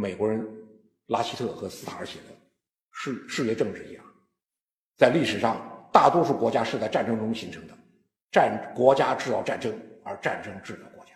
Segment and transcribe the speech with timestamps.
[0.00, 0.42] 美国人
[1.08, 2.34] 拉希特和斯塔尔写的
[2.90, 4.02] 世世界政治一样，
[4.96, 7.74] 在历史上，大多数国家是在战争中形成的，
[8.32, 11.10] 战国家制造战争，而战争制造国家。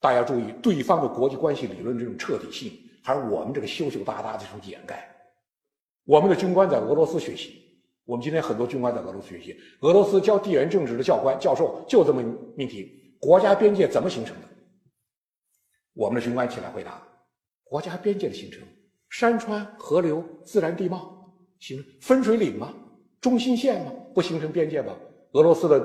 [0.00, 2.72] 大家注意，对方的国际关系理论这种彻底性，
[3.04, 5.08] 还是我们这个羞羞答答的这种掩盖。
[6.04, 12.20] 我们的军官在俄罗斯学习，我们今天很多军官在俄罗斯学习，俄罗斯教地缘政治的教官教授就这么
[12.56, 14.48] 命题：国家边界怎么形成的？
[15.92, 17.00] 我们的军官起来回答。
[17.72, 18.62] 国家边界的形成，
[19.08, 22.74] 山川河流、自然地貌，形成分水岭吗？
[23.18, 23.90] 中心线吗？
[24.14, 24.94] 不形成边界吗？
[25.32, 25.80] 俄罗斯的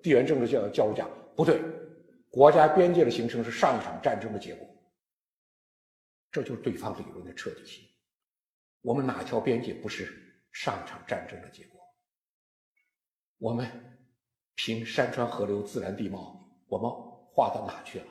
[0.00, 1.60] 地缘政治教教授讲不对，
[2.30, 4.68] 国家边界的形成是上一场战争的结果。
[6.30, 7.84] 这就是对方理论的彻底性。
[8.82, 10.16] 我们哪条边界不是
[10.52, 11.80] 上一场战争的结果？
[13.38, 13.68] 我们
[14.54, 16.88] 凭山川河流、自然地貌，我们
[17.34, 18.06] 划到哪去了？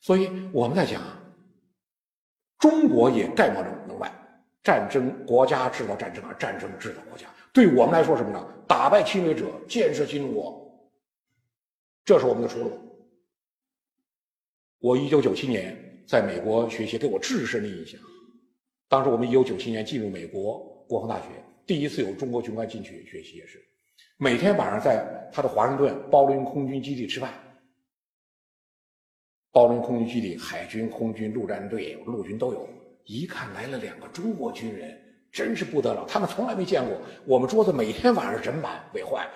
[0.00, 1.02] 所以我们在讲。
[2.58, 4.12] 中国也概莫能外，
[4.62, 7.26] 战争国家制造战争，而战争制造国家。
[7.52, 8.44] 对我们来说，什么呢？
[8.66, 10.92] 打败侵略者，建设新中国，
[12.04, 12.72] 这是我们的出路。
[14.80, 17.98] 我一九九七年在美国学习，给我至深的印象。
[18.88, 21.28] 当时我们一九九七年进入美国国防大学，
[21.66, 23.58] 第一次有中国军官进去学习，也是
[24.16, 27.32] 每天晚上在他的华盛顿包伦空军基地吃饭。
[29.58, 32.68] 包伦空军基地，海军、空军、陆战队、陆军都有。
[33.06, 34.96] 一看来了两个中国军人，
[35.32, 36.06] 真是不得了。
[36.06, 39.28] 他们从来没见过我们桌子每天晚上人满为患，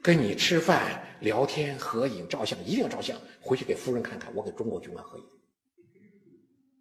[0.00, 3.14] 跟你吃饭、聊天、合影、照相，一定要照相。
[3.38, 5.24] 回去给夫人看看，我给中国军官合影。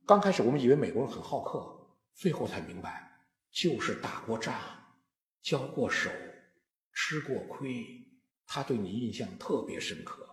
[0.06, 1.68] 刚开始我们以为美国人很好客，
[2.14, 3.12] 最后才明白，
[3.52, 4.56] 就是打过仗、
[5.42, 6.10] 交过手、
[6.94, 7.86] 吃过亏，
[8.48, 10.26] 他对你印象特别深刻。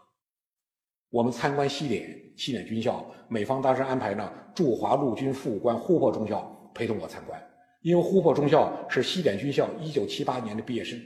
[1.12, 7.38] 我们参观西点，西点军校，美方当时安排呢驻华陆军副武官呼珀中校陪同我参观，
[7.82, 10.98] 因为呼珀中校是西点军校一九七八年的毕业生，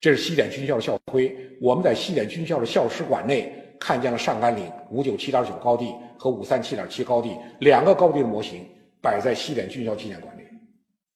[0.00, 1.36] 这是西点军校的校徽。
[1.60, 8.64] 我们在西点军校的校史馆内看见了上甘岭五九七点九高地和五三七点七高地两个高地的模型
[9.02, 10.42] 摆在西点军校纪念馆里。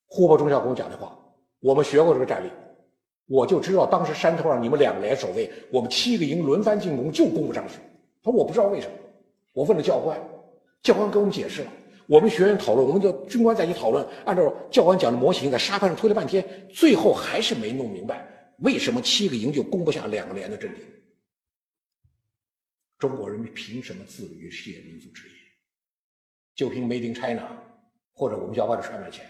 [0.08, 1.16] 呼珀中校跟我讲的话，
[1.60, 2.50] 我们学过这个战例。
[3.28, 7.74] 我就知道当时山头上你们两个连守卫，我们七个营轮番进攻就攻不上去。
[8.22, 8.96] 他说我不知道为什么，
[9.52, 10.18] 我问了教官，
[10.82, 11.72] 教官给我们解释了。
[12.06, 18.26] 我们学员讨论，我们的军官在一起讨论，按照教官讲的模型，在沙滩上推了半天，最后还是没弄明白
[18.60, 20.80] 为什么七个营就攻不下两个连的阵地。
[22.98, 25.32] 中国人民凭什么自立于世界民族之一？
[26.54, 27.46] 就凭 Made in China，
[28.14, 29.26] 或者我们叫外头赚点钱？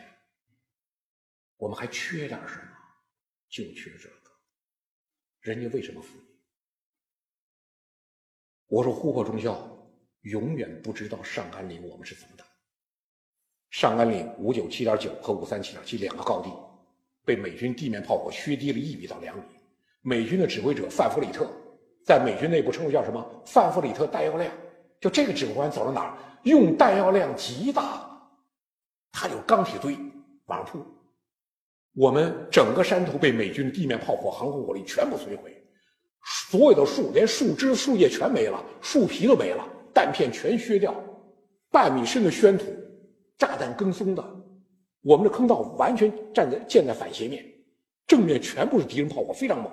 [1.56, 2.77] 我们还缺点什么？
[3.48, 4.30] 就缺这个，
[5.40, 6.24] 人家为什么服你？
[8.66, 9.58] 我说呼珀中校
[10.22, 12.44] 永远不知道上甘岭我们是怎么打。
[13.70, 16.50] 上甘岭五九七点九和五三七点七两个高地，
[17.24, 19.42] 被美军地面炮火削低了一米到两米。
[20.02, 21.50] 美军的指挥者范弗里特，
[22.04, 23.42] 在美军内部称呼叫什么？
[23.46, 24.54] 范弗里特弹药量。
[25.00, 28.30] 就这个指挥官走到哪儿，用弹药量极大，
[29.12, 29.96] 他有钢铁堆
[30.46, 30.97] 往上铺。
[31.98, 35.60] 我们整个山头被美军地面炮火、航空火力全部摧毁，
[36.48, 40.94] 所有的树连树枝、树叶全没了，树皮都没了，弹片全削掉，
[41.72, 42.66] 半米深的宣土，
[43.36, 44.24] 炸弹跟松的，
[45.02, 47.44] 我们的坑道完全站在建在反斜面，
[48.06, 49.68] 正面全部是敌人炮火，非常猛。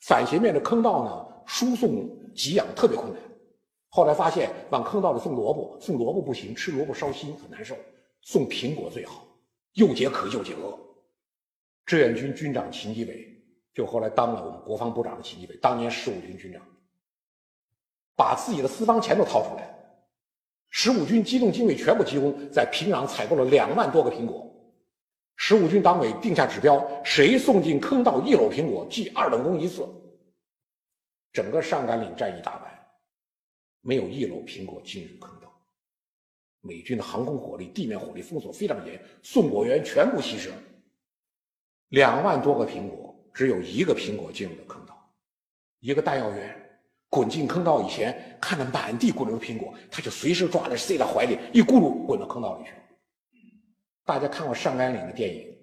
[0.00, 3.22] 反斜面的坑道呢，输送给养特别困难。
[3.90, 7.76] 后来发现往坑道里送萝卜，送萝卜不行，吃萝卜烧心很难受，
[8.22, 9.24] 送苹果最好，
[9.74, 10.76] 又解渴又解饿。
[11.86, 13.26] 志愿军军长秦基伟，
[13.72, 16.60] 就后来当了我们国防部长的秦基伟，当年十五军军长，
[18.16, 19.72] 把自己的私房钱都掏出来，
[20.68, 24.52] 十五军机动精锐全部集中在平壤采购了两万多个苹果，
[25.36, 29.86] 十五军党委定下指标，谁送进坑道一篓苹果，记二等功一次。
[31.32, 32.86] 整个上甘岭战役打完，
[33.82, 35.56] 没有一篓苹果进入坑道，
[36.62, 40.50] 美军的航空火力、地面火力封锁非常严，送果员全部牺牲。
[41.88, 45.14] 两万多个苹果，只有一个苹果进入了坑道。
[45.80, 52.78] 一个弹药员滚进坑道以前，看着满地滚流苹果，他就随时抓着塞在怀里，一咕噜滚到坑道里去了。
[54.04, 55.56] 大家看过上甘岭的电影，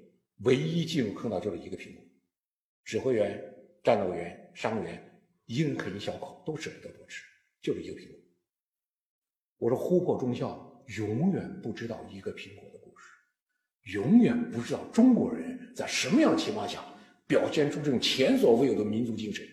[0.44, 2.04] 唯一进入坑道就是一个苹果。
[2.86, 3.42] 指挥员、
[3.84, 7.24] 战斗员、伤员一人啃一小口，都舍不得多吃，
[7.62, 8.20] 就是一个苹果。
[9.58, 12.70] 我说呼珀中校永远不知道一个苹果。
[13.92, 16.80] 永远不知道中国人在什么样的情况下
[17.28, 19.46] 表现出这种前所未有的民族精神。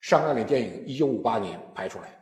[0.00, 2.20] 上甘岭电影一九五八年拍出来，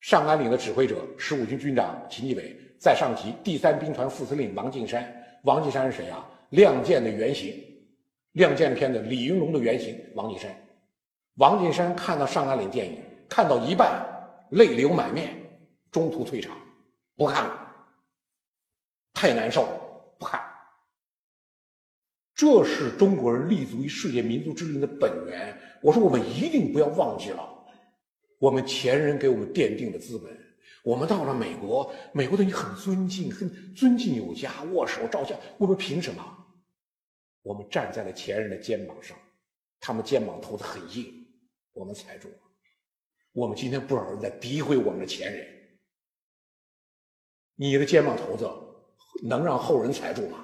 [0.00, 5.10] 上甘岭的指挥者，十五军军长秦基伟，在上级第三兵团副司令王敬山。
[5.44, 6.24] 王敬山是谁啊？
[6.56, 7.50] 《亮剑》的原型，
[8.32, 10.54] 《亮剑》片的李云龙的原型王敬山。
[11.36, 14.04] 王敬山看到上甘岭电影，看到一半，
[14.50, 15.34] 泪流满面，
[15.90, 16.56] 中途退场，
[17.16, 17.67] 不看了，
[19.18, 19.66] 太难受，
[20.16, 20.40] 不看。
[22.36, 25.60] 这是中国人立足于世界民族之林的本源。
[25.82, 27.42] 我说，我们一定不要忘记了。
[28.38, 30.32] 我们前人给我们奠定的资本，
[30.84, 35.36] 我们到了美国，美国对你很尊敬，很尊敬有加，握手照相。
[35.58, 36.22] 我们凭什么？
[37.42, 39.18] 我们站在了前人的肩膀上，
[39.80, 41.12] 他们肩膀头子很硬，
[41.72, 42.28] 我们踩住。
[43.32, 45.44] 我们今天不少人在诋毁我们的前人，
[47.56, 48.48] 你的肩膀头子
[49.22, 50.38] 能让后人踩住吗？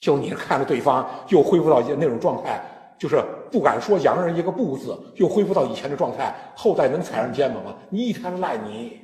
[0.00, 2.60] 就你看着对方又恢复到那种状态。
[2.98, 7.74] 就是不敢说洋人一个不字，又恢复到以前的状态，后代能踩上肩膀吗？
[7.90, 8.98] 你一天赖你。